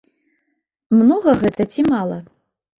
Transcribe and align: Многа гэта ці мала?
Многа 0.99 1.37
гэта 1.45 1.71
ці 1.73 1.81
мала? 1.93 2.17